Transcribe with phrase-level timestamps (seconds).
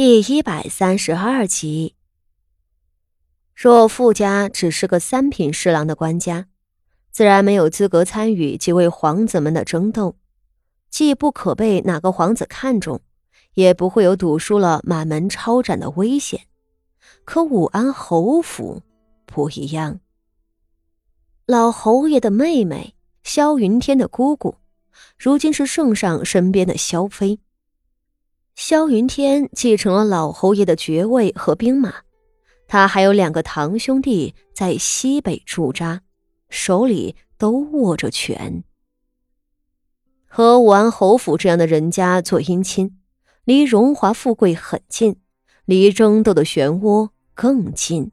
[0.00, 1.96] 第一百三十二集。
[3.52, 6.46] 若富家只是个三品侍郎的官家，
[7.10, 10.14] 自然没有资格参与几位皇子们的争斗，
[10.88, 13.00] 既不可被哪个皇子看中，
[13.54, 16.42] 也不会有赌输了满门抄斩的危险。
[17.24, 18.82] 可武安侯府
[19.26, 19.98] 不一样，
[21.44, 22.94] 老侯爷的妹妹
[23.24, 24.58] 萧云天的姑姑，
[25.18, 27.40] 如今是圣上身边的萧妃。
[28.58, 31.94] 萧云天继承了老侯爷的爵位和兵马，
[32.66, 36.02] 他还有两个堂兄弟在西北驻扎，
[36.50, 38.64] 手里都握着权。
[40.26, 42.98] 和武安侯府这样的人家做姻亲，
[43.44, 45.14] 离荣华富贵很近，
[45.64, 48.10] 离争斗的漩涡更近。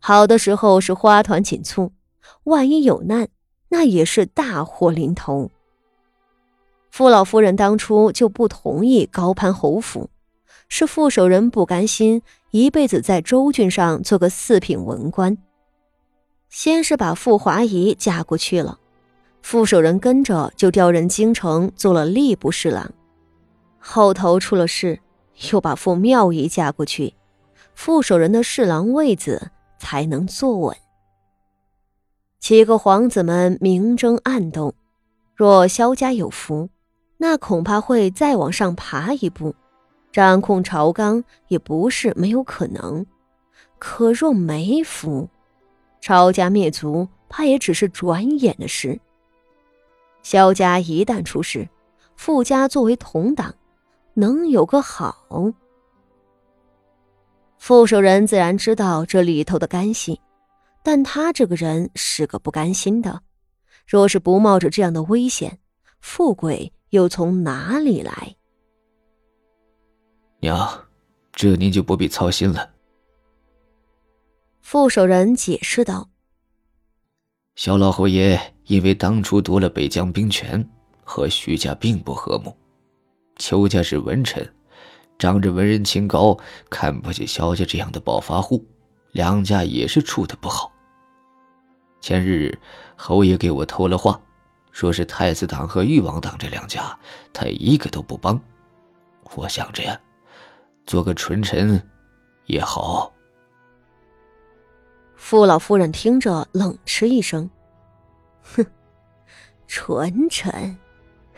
[0.00, 1.92] 好的时候是花团锦簇，
[2.42, 3.28] 万一有难，
[3.68, 5.52] 那也是大祸临头。
[6.92, 10.10] 傅老夫人当初就不同意高攀侯府，
[10.68, 15.38] 是傅守仁不甘心一辈子在州郡上做个四品文官。
[16.50, 18.78] 先是把傅华仪嫁过去了，
[19.40, 22.92] 傅守仁跟着就调任京城做了吏部侍郎。
[23.78, 25.00] 后头出了事，
[25.50, 27.14] 又把傅妙仪嫁过去，
[27.74, 30.76] 傅守仁的侍郎位子才能坐稳。
[32.38, 34.74] 几个皇子们明争暗斗，
[35.34, 36.68] 若萧家有福。
[37.22, 39.54] 那恐怕会再往上爬一步，
[40.10, 43.06] 掌控朝纲也不是没有可能。
[43.78, 45.28] 可若没福，
[46.00, 48.98] 抄家灭族怕也只是转眼的事。
[50.24, 51.68] 萧家一旦出事，
[52.16, 53.54] 傅家作为同党，
[54.14, 55.52] 能有个好？
[57.56, 60.20] 傅守仁自然知道这里头的干系，
[60.82, 63.22] 但他这个人是个不甘心的。
[63.86, 65.60] 若是不冒着这样的危险，
[66.00, 66.72] 富贵。
[66.92, 68.36] 又从哪里来？
[70.40, 70.86] 娘，
[71.32, 72.68] 这您就不必操心了。
[74.60, 76.10] 傅守仁解释道
[77.56, 80.62] ：“小老侯爷因为当初夺了北疆兵权，
[81.02, 82.54] 和徐家并不和睦。
[83.36, 84.46] 邱家是文臣，
[85.18, 86.36] 仗着文人清高，
[86.68, 88.62] 看不起萧家这样的暴发户，
[89.12, 90.70] 两家也是处的不好。
[92.02, 92.54] 前日
[92.96, 94.20] 侯爷给我偷了话。”
[94.72, 96.98] 说是太子党和誉王党这两家，
[97.32, 98.40] 他一个都不帮。
[99.34, 99.98] 我想着呀，
[100.86, 101.80] 做个纯臣
[102.46, 103.12] 也好。
[105.14, 107.48] 傅老夫人听着，冷嗤一声
[108.42, 108.66] ：“哼，
[109.68, 110.76] 纯臣，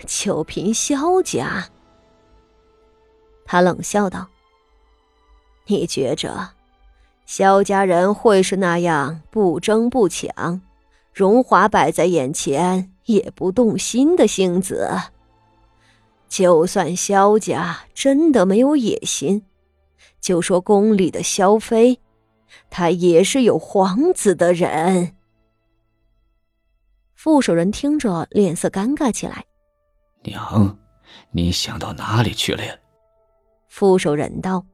[0.06, 1.68] 就凭萧家？”
[3.44, 4.26] 他冷笑道
[5.66, 6.52] ：“你觉着
[7.26, 10.62] 萧家人会是那样不争不抢，
[11.12, 14.88] 荣华摆在眼前？”也不动心的性子。
[16.28, 19.44] 就算萧家真的没有野心，
[20.20, 22.00] 就说宫里的萧妃，
[22.70, 25.14] 她也是有皇子的人。
[27.14, 29.44] 傅守仁听着，脸色尴尬起来。
[30.24, 30.76] 娘，
[31.30, 32.74] 你想到哪里去了呀？
[33.68, 34.64] 傅守仁道：“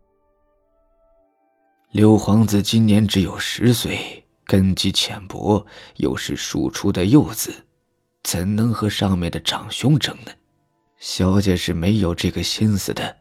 [1.92, 5.64] 六皇子今年只有十岁，根基浅薄，
[5.96, 7.52] 又是庶出的幼子。”
[8.22, 10.32] 怎能和上面的长兄争呢？
[10.98, 13.16] 萧家是没有这个心思的，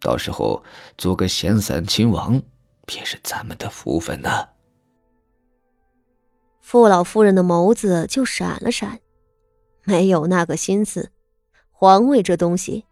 [0.00, 0.62] 到时候
[0.98, 2.42] 做个闲散亲王，
[2.86, 4.48] 便是咱们的福分呐。
[6.60, 8.98] 傅老夫人的眸子就闪了闪，
[9.84, 11.10] 没有那个心思。
[11.70, 12.84] 皇位这东西，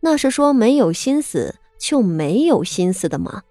[0.00, 3.42] 那是说没有心思就没有心思的吗？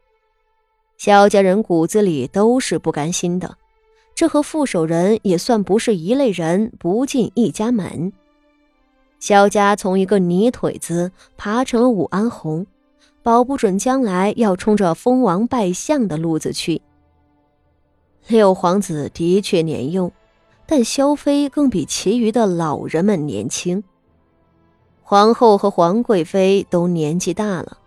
[0.98, 3.58] 萧家人骨子里都是不甘心的。
[4.16, 8.14] 这和副手人也算不是一类人，不进一家门。
[9.20, 12.66] 萧家从一个泥腿子爬成了武安侯，
[13.22, 16.82] 保不准将来要冲着封王拜相的路子去。
[18.28, 20.10] 六皇子的确年幼，
[20.66, 23.84] 但萧妃更比其余的老人们年轻。
[25.04, 27.78] 皇后和皇贵妃都年纪大了，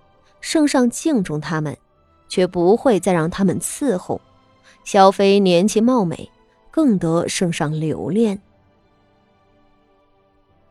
[0.40, 1.76] 圣上敬重他们，
[2.28, 4.20] 却不会再让他们伺候。
[4.90, 6.30] 萧妃年纪貌美，
[6.70, 8.40] 更得圣上留恋。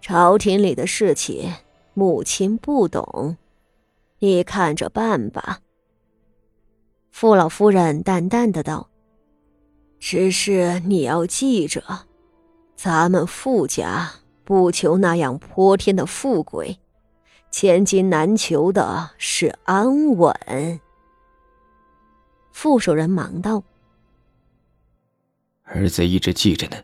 [0.02, 1.54] 朝廷里的事情，
[1.94, 3.38] 母亲不懂，
[4.18, 5.60] 你看着办吧。
[7.12, 8.90] 傅老夫人淡淡的道
[10.02, 11.84] ：“只是你要记着，
[12.76, 16.80] 咱们傅家不求那样泼天的富贵，
[17.52, 20.36] 千金难求的是安稳。”
[22.52, 23.62] 傅守仁忙道。
[25.68, 26.78] 儿子一直记着呢。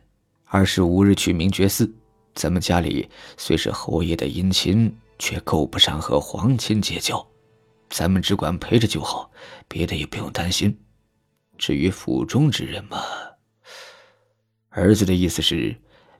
[0.43, 1.91] 二十五日去明觉寺，
[2.35, 7.25] 咱们家里虽是侯爷的姻亲，却够不上和皇亲结交。
[7.89, 9.31] 咱们只管陪着就好，
[9.67, 10.77] 别的也不用担心。
[11.57, 13.01] 至于府中之人嘛，
[14.69, 15.75] 儿子的意思是，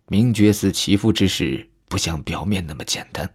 [0.08, 3.30] 明觉寺祈福之事不像表面那么简单，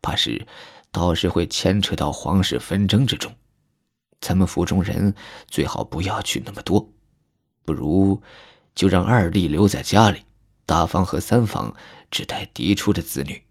[0.00, 0.46] 怕是
[0.90, 3.30] 到时会牵扯到皇室纷争之中。
[4.20, 5.14] 咱们府中人
[5.48, 6.88] 最好不要去那么多，
[7.64, 8.22] 不如
[8.74, 10.24] 就让二弟留在家里，
[10.66, 11.74] 大房和三房
[12.10, 13.42] 只带嫡出的子女，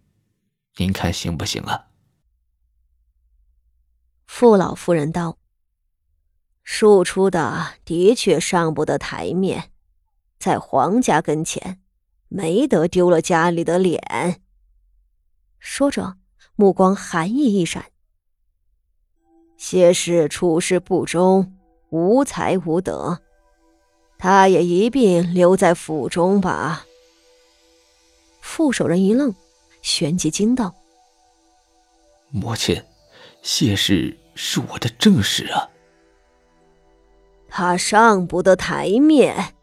[0.78, 1.88] 您看行不行啊？
[4.26, 5.38] 傅老夫人道
[6.64, 9.72] ：“庶出的的确上不得台面，
[10.40, 11.82] 在皇家跟前，
[12.30, 14.42] 没得丢了家里的脸。”
[15.60, 16.18] 说着，
[16.56, 17.92] 目光寒意一闪。
[19.58, 21.56] 谢氏处事不忠，
[21.90, 23.22] 无才无德，
[24.24, 26.86] 他也一并留在府中吧。
[28.40, 29.34] 副手人一愣，
[29.82, 30.76] 旋即惊道
[32.30, 32.80] ：“母亲，
[33.42, 35.68] 谢氏是我的正室啊！”
[37.50, 39.56] 他上不得台面。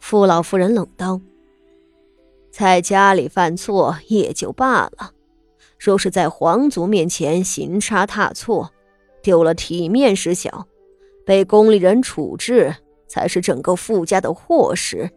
[0.00, 1.20] 傅老夫人冷道
[2.50, 5.12] ：“在家里犯错也就罢了。”
[5.78, 8.72] 若是在皇族面前行差踏错，
[9.22, 10.66] 丢了体面事小，
[11.24, 12.74] 被宫里人处置，
[13.10, 15.10] 才是整个傅家的祸事。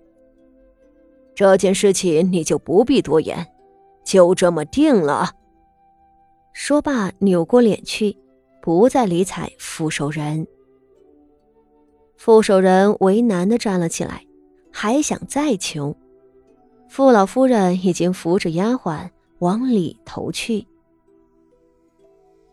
[1.34, 3.48] 这件事情你就不必多言，
[4.04, 5.30] 就这么定了。
[6.52, 8.18] 说罢，扭过脸去，
[8.62, 10.46] 不再理睬傅守仁。
[12.18, 14.26] 傅守仁为难的站了起来，
[14.72, 15.96] 还想再求，
[16.90, 19.10] 傅老夫人已经扶着丫鬟。
[19.40, 20.66] 往里头去。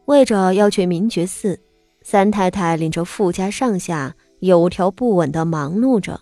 [0.06, 1.56] 为着要去明觉寺，
[2.02, 6.20] 三太太领着傅家上下有条不紊的忙碌着。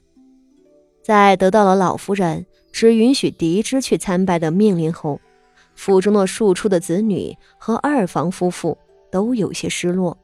[1.02, 5.20] 在得到了老夫人只允许嫡枝去参拜的命令后，
[5.74, 8.76] 府中的庶出的子女和二房夫妇
[9.10, 10.18] 都有些失落。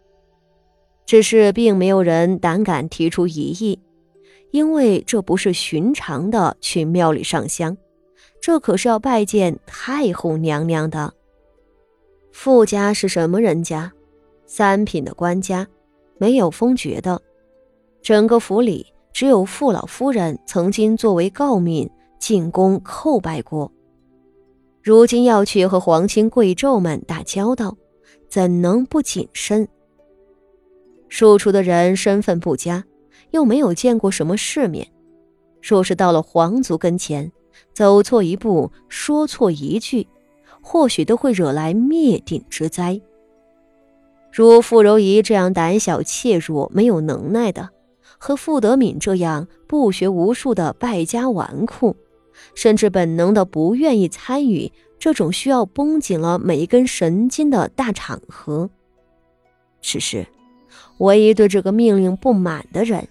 [1.06, 3.78] 只是并没有人胆敢提出异议，
[4.50, 7.76] 因为这不是寻常的去庙里上香。
[8.40, 11.14] 这可是要拜见太后娘娘的。
[12.32, 13.92] 傅家是什么人家？
[14.46, 15.66] 三品的官家，
[16.18, 17.20] 没有封爵的。
[18.04, 23.72] 整个府里只有傅老夫人曾经作为诰命进宫叩拜过。
[24.82, 27.78] 如今要去和皇亲贵胄们打交道，
[28.28, 29.66] 怎能不谨慎？
[31.08, 32.84] 庶出的人身份不佳，
[33.30, 34.86] 又没有见过什么世面，
[35.62, 37.32] 若是到了皇族跟前，
[37.72, 40.06] 走错一步，说错一句，
[40.60, 43.00] 或许都会惹来灭顶之灾。
[44.30, 47.70] 如傅柔仪这样胆小怯弱、没有能耐的，
[48.24, 51.94] 和傅德敏这样不学无术的败家纨绔，
[52.54, 58.70] 甚至本能的不愿意参与这种需要绷紧了每一根神经的大场合。
[59.82, 60.26] 只是，
[60.96, 63.06] 唯一对这个命令不满的人，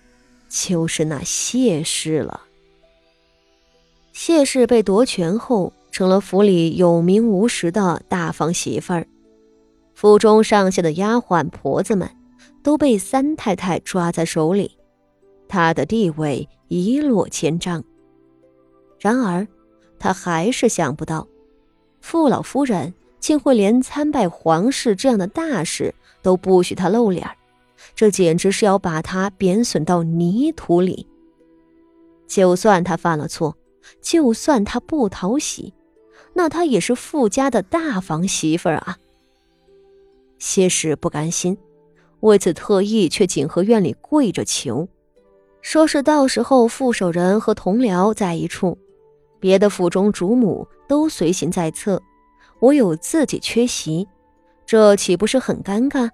[0.49, 2.41] 就是那谢氏了。
[4.13, 9.05] 谢氏被夺权后，成了府里有名无实的大房媳妇儿。
[9.93, 12.09] 府中上下的丫鬟婆子们
[12.63, 14.75] 都被三太太抓在手里，
[15.53, 17.83] 她的地位一落千丈。
[18.99, 19.47] 然而，
[19.99, 21.27] 她还是想不到，
[22.01, 27.29] 傅老夫人竟会连参拜皇室这样的大事都不许她露脸
[27.93, 31.05] 这简直是要把她贬损到泥土里。
[32.25, 33.55] 就算她犯了错，
[34.01, 35.71] 就算她不讨喜，
[36.33, 38.97] 那她也是傅家的大房媳妇儿啊。
[40.39, 41.55] 谢氏不甘心，
[42.21, 44.87] 为此特意去景和院里跪着求，
[45.63, 48.77] 说是到时候傅守仁和同僚在一处，
[49.39, 51.99] 别的府中主母都随行在侧，
[52.59, 54.05] 我有自己缺席，
[54.65, 56.09] 这岂不是很尴尬？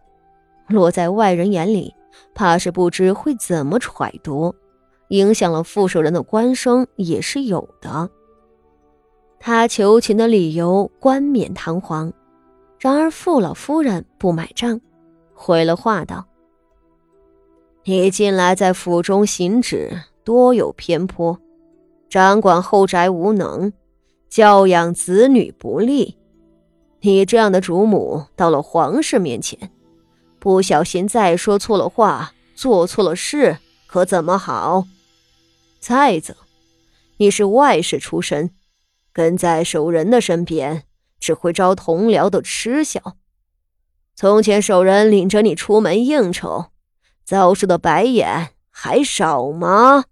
[0.67, 1.93] 落在外人眼里，
[2.35, 4.53] 怕是不知会怎么揣度。
[5.07, 8.07] 影响了傅守仁的官声也是有的。
[9.39, 12.13] 他求情的理由冠冕堂皇，
[12.77, 14.79] 然而傅老夫人不买账，
[15.33, 16.23] 回了话道
[17.89, 21.39] ：“你近来在府中行止多有偏颇，
[22.07, 23.73] 掌管后宅无能，
[24.29, 26.15] 教养子女不力。
[27.01, 29.71] 你这样的主母到了皇室面前，
[30.37, 34.85] 不小心再说错了话，做错了事，可怎么好？”
[35.81, 36.35] 再则，
[37.17, 38.51] 你是外室出身，
[39.11, 40.83] 跟在守仁的身边，
[41.19, 43.15] 只会招同僚的嗤笑。
[44.15, 46.67] 从前守仁领着你出门应酬，
[47.29, 50.05] 遭受的白眼还少吗？